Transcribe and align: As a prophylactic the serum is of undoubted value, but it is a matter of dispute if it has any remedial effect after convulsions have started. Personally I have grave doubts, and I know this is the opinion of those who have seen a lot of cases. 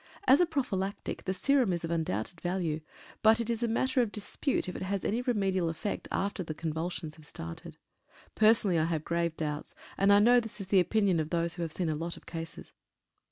As 0.25 0.41
a 0.41 0.47
prophylactic 0.47 1.25
the 1.25 1.31
serum 1.35 1.71
is 1.71 1.83
of 1.83 1.91
undoubted 1.91 2.41
value, 2.41 2.81
but 3.21 3.39
it 3.39 3.51
is 3.51 3.61
a 3.61 3.67
matter 3.67 4.01
of 4.01 4.11
dispute 4.11 4.67
if 4.67 4.75
it 4.75 4.81
has 4.81 5.05
any 5.05 5.21
remedial 5.21 5.69
effect 5.69 6.07
after 6.11 6.43
convulsions 6.43 7.17
have 7.17 7.25
started. 7.27 7.77
Personally 8.33 8.79
I 8.79 8.85
have 8.85 9.03
grave 9.03 9.37
doubts, 9.37 9.75
and 9.99 10.11
I 10.11 10.17
know 10.17 10.39
this 10.39 10.59
is 10.59 10.69
the 10.69 10.79
opinion 10.79 11.19
of 11.19 11.29
those 11.29 11.53
who 11.53 11.61
have 11.61 11.71
seen 11.71 11.87
a 11.89 11.93
lot 11.95 12.17
of 12.17 12.25
cases. 12.25 12.73